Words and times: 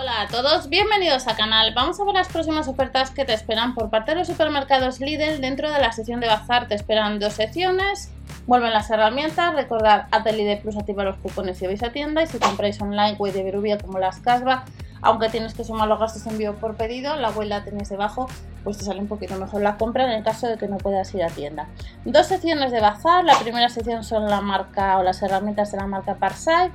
Hola 0.00 0.20
a 0.20 0.28
todos, 0.28 0.68
bienvenidos 0.68 1.26
al 1.26 1.36
canal. 1.36 1.74
Vamos 1.74 1.98
a 1.98 2.04
ver 2.04 2.14
las 2.14 2.28
próximas 2.28 2.68
ofertas 2.68 3.10
que 3.10 3.24
te 3.24 3.34
esperan 3.34 3.74
por 3.74 3.90
parte 3.90 4.12
de 4.12 4.18
los 4.18 4.28
supermercados 4.28 5.00
Lidl. 5.00 5.40
Dentro 5.40 5.72
de 5.72 5.80
la 5.80 5.90
sesión 5.90 6.20
de 6.20 6.28
bazar 6.28 6.68
te 6.68 6.76
esperan 6.76 7.18
dos 7.18 7.32
secciones. 7.32 8.12
Vuelven 8.46 8.72
las 8.72 8.88
herramientas, 8.90 9.56
recordad, 9.56 10.06
haz 10.12 10.24
Lidl 10.24 10.62
Plus, 10.62 10.76
activa 10.76 11.02
los 11.02 11.16
cupones 11.16 11.58
si 11.58 11.66
vais 11.66 11.82
a 11.82 11.90
tienda 11.90 12.22
y 12.22 12.28
si 12.28 12.38
compráis 12.38 12.80
online 12.80 13.14
web 13.14 13.32
de 13.32 13.42
Berubia 13.42 13.76
como 13.76 13.98
las 13.98 14.20
Casba, 14.20 14.66
aunque 15.02 15.30
tienes 15.30 15.54
que 15.54 15.64
sumar 15.64 15.88
los 15.88 15.98
gastos 15.98 16.22
de 16.22 16.30
envío 16.30 16.54
por 16.54 16.76
pedido, 16.76 17.16
la 17.16 17.30
web 17.30 17.48
la 17.48 17.64
tenéis 17.64 17.88
debajo, 17.88 18.28
pues 18.62 18.78
te 18.78 18.84
sale 18.84 19.00
un 19.00 19.08
poquito 19.08 19.34
mejor 19.34 19.62
la 19.62 19.76
compra 19.78 20.04
en 20.04 20.10
el 20.10 20.22
caso 20.22 20.46
de 20.46 20.58
que 20.58 20.68
no 20.68 20.78
puedas 20.78 21.12
ir 21.12 21.24
a 21.24 21.28
tienda. 21.28 21.66
Dos 22.04 22.28
secciones 22.28 22.70
de 22.70 22.80
bazar, 22.80 23.24
la 23.24 23.36
primera 23.40 23.68
sección 23.68 24.04
son 24.04 24.30
la 24.30 24.42
marca 24.42 24.96
o 24.98 25.02
las 25.02 25.20
herramientas 25.22 25.72
de 25.72 25.78
la 25.78 25.88
marca 25.88 26.14
Parsai 26.14 26.70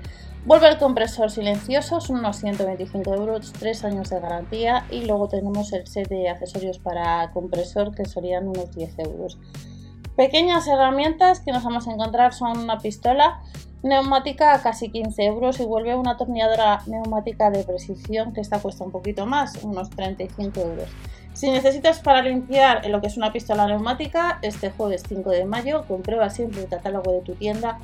Vuelve 0.45 0.67
el 0.67 0.77
compresor 0.77 1.31
silencioso, 1.31 2.01
son 2.01 2.17
unos 2.17 2.35
125 2.37 3.13
euros, 3.13 3.53
3 3.59 3.85
años 3.85 4.09
de 4.09 4.19
garantía 4.19 4.85
y 4.91 5.05
luego 5.05 5.29
tenemos 5.29 5.71
el 5.71 5.87
set 5.87 6.09
de 6.09 6.27
accesorios 6.27 6.79
para 6.79 7.31
compresor 7.31 7.95
que 7.95 8.03
serían 8.03 8.49
unos 8.49 8.75
10 8.75 8.99
euros. 8.99 9.39
Pequeñas 10.17 10.67
herramientas 10.67 11.39
que 11.39 11.53
nos 11.53 11.63
vamos 11.63 11.87
a 11.87 11.93
encontrar 11.93 12.33
son 12.33 12.59
una 12.59 12.77
pistola 12.79 13.41
neumática 13.83 14.53
a 14.53 14.61
casi 14.61 14.89
15 14.89 15.23
euros 15.23 15.61
y 15.61 15.65
vuelve 15.65 15.95
una 15.95 16.11
atornilladora 16.11 16.81
neumática 16.87 17.49
de 17.49 17.63
precisión 17.63 18.33
que 18.33 18.41
esta 18.41 18.59
cuesta 18.59 18.83
un 18.83 18.91
poquito 18.91 19.25
más, 19.25 19.63
unos 19.63 19.89
35 19.91 20.59
euros. 20.59 20.89
Si 21.31 21.49
necesitas 21.49 21.99
para 22.01 22.21
limpiar 22.21 22.85
lo 22.89 22.99
que 22.99 23.07
es 23.07 23.15
una 23.15 23.31
pistola 23.31 23.65
neumática, 23.65 24.39
este 24.41 24.71
jueves 24.71 25.03
5 25.07 25.29
de 25.29 25.45
mayo 25.45 25.85
comprueba 25.87 26.29
siempre 26.29 26.61
el 26.61 26.67
catálogo 26.67 27.13
de 27.13 27.21
tu 27.21 27.33
tienda 27.33 27.79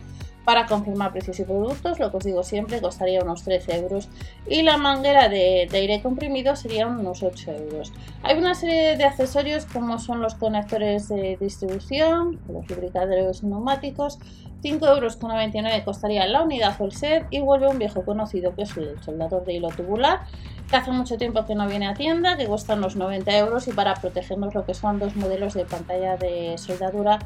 para 0.49 0.66
confirmar 0.66 1.12
precios 1.12 1.39
y 1.41 1.44
productos, 1.44 1.99
lo 1.99 2.09
que 2.09 2.17
os 2.17 2.23
digo 2.23 2.41
siempre, 2.41 2.81
costaría 2.81 3.21
unos 3.21 3.44
13 3.44 3.81
euros. 3.81 4.09
Y 4.48 4.63
la 4.63 4.77
manguera 4.77 5.30
de, 5.30 5.69
aire 5.72 6.02
comprimido 6.02 6.56
sería 6.56 6.88
unos 6.88 7.22
8 7.22 7.52
euros. 7.52 7.94
Hay 8.23 8.36
una 8.36 8.56
serie 8.56 8.97
de 8.97 9.03
accesorios 9.03 9.67
como 9.67 10.00
son 10.00 10.22
los 10.22 10.33
conectores 10.33 11.08
de 11.08 11.38
distribución, 11.39 12.39
los 12.52 12.67
lubricadores 12.67 13.44
neumáticos. 13.44 14.17
5,99 14.64 14.95
euros 14.95 15.86
costaría 15.86 16.25
la 16.25 16.41
unidad 16.41 16.75
full 16.75 16.94
set 16.94 17.28
y 17.30 17.41
vuelve 17.41 17.67
un 17.67 17.78
viejo 17.78 18.03
conocido 18.03 18.56
que 18.56 18.63
es 18.63 18.75
el 18.75 19.00
soldador 19.03 19.45
de 19.45 19.53
hilo 19.53 19.69
tubular 19.69 20.22
que 20.67 20.78
hace 20.78 20.91
mucho 20.91 21.17
tiempo 21.17 21.45
que 21.45 21.53
no 21.53 21.67
viene 21.67 21.88
a 21.88 21.94
tienda, 21.94 22.38
que 22.38 22.47
cuesta 22.47 22.73
unos 22.73 22.95
90 22.95 23.38
euros 23.38 23.67
y 23.67 23.72
para 23.72 23.94
protegernos 23.94 24.56
lo 24.56 24.66
que 24.66 24.73
son 24.73 24.97
dos 24.97 25.16
modelos 25.16 25.53
de 25.53 25.66
pantalla 25.66 26.17
de 26.17 26.58
soldadura 26.58 27.19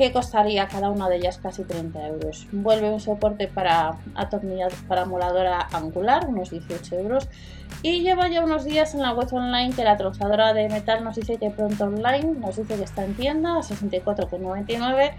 que 0.00 0.12
costaría 0.12 0.66
cada 0.66 0.88
una 0.88 1.10
de 1.10 1.16
ellas 1.16 1.36
casi 1.36 1.62
30 1.62 2.06
euros. 2.06 2.46
Vuelve 2.52 2.88
un 2.88 3.00
soporte 3.00 3.48
para 3.48 3.98
atornillar 4.14 4.72
para 4.88 5.04
moladora 5.04 5.68
angular, 5.74 6.26
unos 6.26 6.48
18 6.48 6.96
euros. 7.00 7.28
Y 7.82 8.00
lleva 8.00 8.26
ya 8.28 8.42
unos 8.42 8.64
días 8.64 8.94
en 8.94 9.02
la 9.02 9.12
web 9.12 9.28
online 9.30 9.74
que 9.74 9.84
la 9.84 9.98
trozadora 9.98 10.54
de 10.54 10.70
metal 10.70 11.04
nos 11.04 11.16
dice 11.16 11.36
que 11.36 11.50
pronto 11.50 11.84
online, 11.84 12.32
nos 12.40 12.56
dice 12.56 12.76
que 12.76 12.84
está 12.84 13.04
en 13.04 13.14
tienda 13.14 13.58
a 13.58 13.60
64,99. 13.60 15.12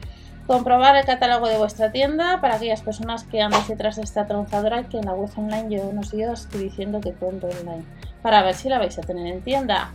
Comprobar 0.47 0.95
el 0.95 1.05
catálogo 1.05 1.47
de 1.47 1.59
vuestra 1.59 1.91
tienda 1.91 2.41
para 2.41 2.55
aquellas 2.55 2.81
personas 2.81 3.23
que 3.25 3.39
andan 3.39 3.61
detrás 3.67 3.97
de 3.97 4.01
esta 4.01 4.25
tronzadora 4.25 4.89
que 4.89 4.97
en 4.97 5.05
la 5.05 5.13
web 5.13 5.29
online 5.37 5.69
lleva 5.69 5.85
unos 5.85 6.09
días 6.09 6.49
diciendo 6.57 7.01
que 7.01 7.11
pronto 7.11 7.45
online 7.45 7.85
para 8.23 8.41
ver 8.41 8.55
si 8.55 8.67
la 8.67 8.79
vais 8.79 8.97
a 8.97 9.01
tener 9.01 9.27
en 9.27 9.43
tienda. 9.43 9.91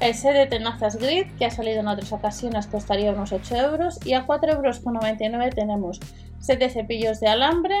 El 0.00 0.14
set 0.14 0.32
de 0.32 0.46
tenazas 0.46 0.96
grid, 0.96 1.26
que 1.38 1.44
ha 1.44 1.50
salido 1.50 1.80
en 1.80 1.88
otras 1.88 2.10
ocasiones, 2.12 2.66
costaría 2.66 3.12
unos 3.12 3.32
8 3.32 3.54
euros. 3.56 3.98
Y 4.06 4.14
a 4.14 4.26
4,99 4.26 5.34
euros 5.34 5.54
tenemos 5.54 6.00
set 6.38 6.58
de 6.58 6.70
cepillos 6.70 7.20
de 7.20 7.28
alambre, 7.28 7.76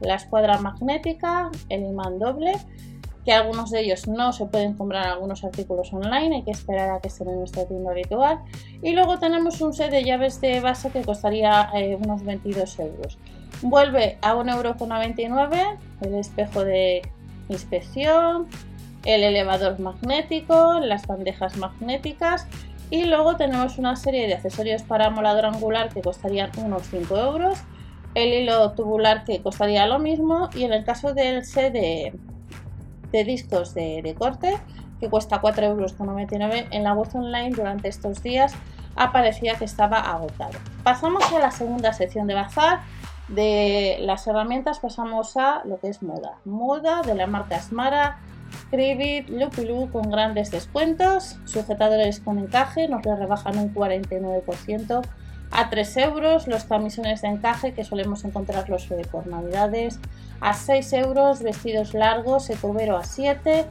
la 0.00 0.14
escuadra 0.14 0.58
magnética, 0.58 1.50
el 1.68 1.84
imán 1.84 2.18
doble, 2.18 2.52
que 3.26 3.32
algunos 3.32 3.70
de 3.70 3.80
ellos 3.80 4.08
no 4.08 4.32
se 4.32 4.46
pueden 4.46 4.74
comprar 4.74 5.06
algunos 5.06 5.44
artículos 5.44 5.92
online, 5.92 6.36
hay 6.36 6.42
que 6.42 6.50
esperar 6.50 6.90
a 6.90 7.00
que 7.00 7.08
estén 7.08 7.28
en 7.28 7.38
nuestra 7.38 7.66
tienda 7.66 7.90
habitual. 7.90 8.40
Y 8.82 8.92
luego 8.92 9.18
tenemos 9.18 9.60
un 9.60 9.74
set 9.74 9.90
de 9.90 10.04
llaves 10.04 10.40
de 10.40 10.60
base 10.60 10.90
que 10.90 11.02
costaría 11.02 11.68
eh, 11.74 11.96
unos 11.96 12.24
22 12.24 12.78
euros. 12.80 13.18
Vuelve 13.60 14.18
a 14.22 14.34
1,99 14.34 15.20
euros 15.20 15.78
el 16.00 16.14
espejo 16.14 16.64
de 16.64 17.02
inspección, 17.48 18.48
el 19.04 19.22
elevador 19.24 19.78
magnético, 19.80 20.80
las 20.80 21.06
bandejas 21.06 21.56
magnéticas 21.56 22.46
y 22.90 23.04
luego 23.04 23.36
tenemos 23.36 23.78
una 23.78 23.96
serie 23.96 24.26
de 24.26 24.34
accesorios 24.34 24.82
para 24.82 25.10
molador 25.10 25.46
angular 25.46 25.88
que 25.88 26.02
costarían 26.02 26.50
unos 26.58 26.82
5 26.88 27.16
euros, 27.16 27.58
el 28.14 28.32
hilo 28.34 28.72
tubular 28.72 29.24
que 29.24 29.42
costaría 29.42 29.86
lo 29.86 29.98
mismo 29.98 30.50
y 30.54 30.64
en 30.64 30.72
el 30.72 30.84
caso 30.84 31.14
del 31.14 31.44
set 31.44 31.72
de, 31.72 33.24
discos 33.24 33.74
de, 33.74 34.14
corte 34.18 34.58
que 35.00 35.08
cuesta 35.08 35.40
4,99 35.40 35.64
euros 35.64 35.94
en 36.70 36.84
la 36.84 36.92
web 36.92 37.08
online 37.14 37.50
durante 37.50 37.88
estos 37.88 38.22
días 38.22 38.54
aparecía 38.96 39.56
que 39.56 39.64
estaba 39.64 39.98
agotado. 39.98 40.58
Pasamos 40.82 41.24
a 41.32 41.38
la 41.38 41.50
segunda 41.50 41.92
sección 41.92 42.26
de 42.26 42.34
bazar. 42.34 42.80
De 43.28 43.96
las 44.00 44.26
herramientas 44.26 44.80
pasamos 44.80 45.36
a 45.38 45.62
lo 45.64 45.78
que 45.78 45.88
es 45.88 46.02
moda. 46.02 46.34
Moda 46.44 47.00
de 47.02 47.14
la 47.14 47.26
marca 47.26 47.58
Smara, 47.60 48.18
Cribit, 48.70 49.28
Lupilú 49.28 49.90
con 49.90 50.10
grandes 50.10 50.50
descuentos, 50.50 51.38
sujetadores 51.44 52.20
con 52.20 52.38
encaje, 52.38 52.88
nos 52.88 53.04
lo 53.04 53.16
rebajan 53.16 53.58
un 53.58 53.74
49% 53.74 55.02
a 55.50 55.70
3 55.70 55.96
euros, 55.98 56.48
los 56.48 56.64
camisones 56.64 57.22
de 57.22 57.28
encaje 57.28 57.74
que 57.74 57.84
solemos 57.84 58.24
encontrarlos 58.24 58.88
por 59.10 59.26
navidades 59.26 60.00
a 60.40 60.54
6 60.54 60.92
euros, 60.94 61.42
vestidos 61.42 61.94
largos, 61.94 62.48
ecovero 62.48 62.96
a 62.96 63.04
7, 63.04 63.66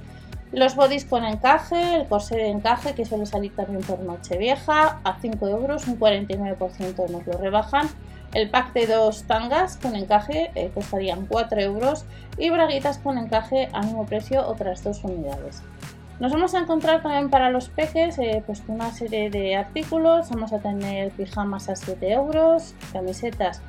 los 0.51 0.75
bodys 0.75 1.05
con 1.05 1.23
encaje, 1.25 1.95
el 1.95 2.07
corsé 2.07 2.35
de 2.35 2.49
encaje 2.49 2.93
que 2.93 3.05
suele 3.05 3.25
salir 3.25 3.55
también 3.55 3.81
por 3.81 3.99
noche 3.99 4.37
vieja 4.37 4.99
a 5.03 5.19
5 5.19 5.47
euros, 5.47 5.87
un 5.87 5.99
49% 5.99 7.09
nos 7.09 7.25
lo 7.25 7.37
rebajan 7.37 7.87
el 8.33 8.49
pack 8.49 8.73
de 8.73 8.87
dos 8.87 9.23
tangas 9.23 9.77
con 9.77 9.95
encaje 9.95 10.51
eh, 10.55 10.71
costarían 10.73 11.25
4 11.25 11.59
euros 11.61 12.05
y 12.37 12.49
braguitas 12.49 12.97
con 12.97 13.17
encaje 13.17 13.69
al 13.73 13.85
mismo 13.85 14.05
precio 14.05 14.47
otras 14.47 14.83
dos 14.83 15.03
unidades. 15.03 15.61
Nos 16.19 16.31
vamos 16.31 16.53
a 16.53 16.59
encontrar 16.59 17.01
también 17.01 17.29
para 17.29 17.49
los 17.49 17.69
peques 17.69 18.17
eh, 18.19 18.43
pues 18.45 18.63
una 18.67 18.91
serie 18.91 19.29
de 19.29 19.55
artículos. 19.55 20.29
Vamos 20.29 20.53
a 20.53 20.59
tener 20.59 21.11
pijamas 21.11 21.67
a 21.67 21.75
7 21.75 22.11
euros, 22.11 22.75
camisetas. 22.93 23.61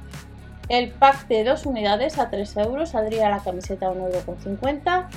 El 0.68 0.90
pack 0.90 1.26
de 1.28 1.44
dos 1.44 1.66
unidades 1.66 2.18
a 2.18 2.30
3 2.30 2.56
euros 2.58 2.90
saldría 2.90 3.30
la 3.30 3.40
camiseta 3.40 3.86
a 3.88 3.92
1,50 3.92 4.60
euro. 4.60 5.08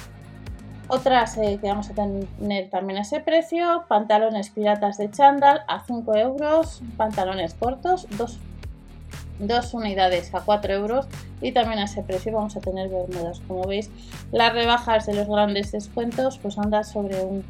Otras 0.87 1.37
eh, 1.37 1.59
que 1.59 1.67
vamos 1.67 1.89
a 1.89 1.93
tener 1.93 2.69
también 2.69 2.99
a 2.99 3.01
ese 3.01 3.19
precio, 3.19 3.85
pantalones 3.87 4.49
piratas 4.49 4.97
de 4.97 5.11
chándal 5.11 5.61
a 5.67 5.83
5 5.83 6.15
euros, 6.15 6.81
pantalones 6.95 7.53
cortos, 7.53 8.07
2 8.17 8.39
dos 9.39 9.73
unidades 9.73 10.33
a 10.33 10.41
4 10.41 10.73
euros 10.73 11.07
y 11.41 11.51
también 11.51 11.79
a 11.79 11.85
ese 11.85 12.03
precio 12.03 12.33
vamos 12.33 12.55
a 12.55 12.61
tener 12.61 12.89
bermudas. 12.89 13.41
Como 13.47 13.63
veis 13.63 13.89
las 14.31 14.53
rebajas 14.53 15.05
de 15.05 15.13
los 15.13 15.27
grandes 15.27 15.71
descuentos 15.71 16.37
pues 16.37 16.57
anda 16.57 16.83
sobre 16.83 17.21
un, 17.21 17.43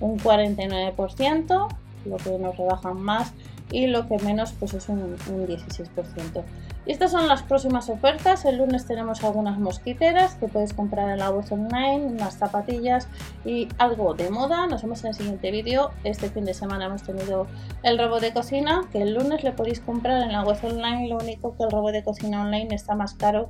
un 0.00 0.18
49% 0.18 1.68
lo 2.04 2.16
que 2.16 2.38
nos 2.38 2.56
rebajan 2.56 3.00
más 3.00 3.32
y 3.72 3.86
lo 3.86 4.06
que 4.06 4.18
menos 4.18 4.52
pues 4.52 4.74
es 4.74 4.88
un, 4.88 5.16
16%. 5.26 6.44
Y 6.84 6.92
estas 6.92 7.12
son 7.12 7.26
las 7.28 7.42
próximas 7.42 7.88
ofertas. 7.88 8.44
El 8.44 8.58
lunes 8.58 8.86
tenemos 8.86 9.24
algunas 9.24 9.58
mosquiteras 9.58 10.34
que 10.34 10.48
podéis 10.48 10.74
comprar 10.74 11.08
en 11.10 11.18
la 11.18 11.30
web 11.30 11.44
online, 11.50 12.06
unas 12.06 12.36
zapatillas 12.36 13.08
y 13.44 13.68
algo 13.78 14.14
de 14.14 14.30
moda. 14.30 14.66
Nos 14.66 14.82
vemos 14.82 15.02
en 15.04 15.08
el 15.08 15.14
siguiente 15.14 15.50
vídeo. 15.50 15.90
Este 16.04 16.28
fin 16.28 16.44
de 16.44 16.54
semana 16.54 16.86
hemos 16.86 17.02
tenido 17.02 17.46
el 17.82 17.98
robot 17.98 18.20
de 18.20 18.32
cocina 18.32 18.82
que 18.92 19.02
el 19.02 19.14
lunes 19.14 19.42
le 19.42 19.52
podéis 19.52 19.80
comprar 19.80 20.22
en 20.22 20.32
la 20.32 20.42
web 20.42 20.58
online. 20.62 21.08
Lo 21.08 21.16
único 21.16 21.56
que 21.56 21.64
el 21.64 21.70
robot 21.70 21.92
de 21.92 22.02
cocina 22.02 22.42
online 22.42 22.74
está 22.74 22.94
más 22.94 23.14
caro 23.14 23.48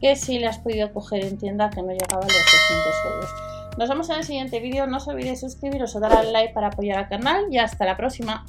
que 0.00 0.16
si 0.16 0.38
le 0.38 0.46
has 0.46 0.58
podido 0.58 0.92
coger 0.92 1.24
en 1.24 1.38
tienda 1.38 1.70
que 1.70 1.82
no 1.82 1.88
llegaba 1.88 2.22
a 2.22 2.26
los 2.26 2.36
200 2.36 2.94
euros. 3.14 3.30
Nos 3.78 3.88
vemos 3.88 4.08
en 4.10 4.16
el 4.16 4.24
siguiente 4.24 4.60
vídeo. 4.60 4.86
No 4.86 4.98
os 4.98 5.08
olvidéis 5.08 5.40
suscribiros 5.40 5.96
o 5.96 6.00
dar 6.00 6.12
al 6.12 6.32
like 6.32 6.52
para 6.52 6.68
apoyar 6.68 6.98
al 6.98 7.08
canal 7.08 7.46
y 7.50 7.58
hasta 7.58 7.84
la 7.84 7.96
próxima. 7.96 8.44